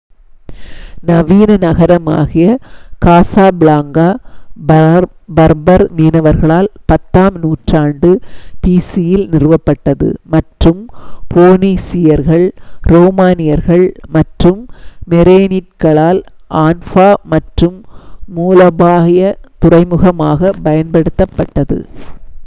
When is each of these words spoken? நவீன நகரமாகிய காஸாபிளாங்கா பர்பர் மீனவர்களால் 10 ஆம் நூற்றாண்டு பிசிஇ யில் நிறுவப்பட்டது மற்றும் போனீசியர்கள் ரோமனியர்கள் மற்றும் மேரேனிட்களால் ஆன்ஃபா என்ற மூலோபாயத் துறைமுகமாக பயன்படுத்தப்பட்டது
நவீன 1.07 1.55
நகரமாகிய 1.63 2.45
காஸாபிளாங்கா 3.01 4.05
பர்பர் 5.37 5.83
மீனவர்களால் 5.97 6.69
10 6.91 7.21
ஆம் 7.23 7.37
நூற்றாண்டு 7.43 8.09
பிசிஇ 8.63 9.05
யில் 9.07 9.27
நிறுவப்பட்டது 9.33 10.07
மற்றும் 10.33 10.81
போனீசியர்கள் 11.33 12.47
ரோமனியர்கள் 12.91 13.85
மற்றும் 14.17 14.61
மேரேனிட்களால் 15.07 16.21
ஆன்ஃபா 16.61 17.09
என்ற 17.33 17.71
மூலோபாயத் 18.31 19.41
துறைமுகமாக 19.61 20.53
பயன்படுத்தப்பட்டது 20.65 21.79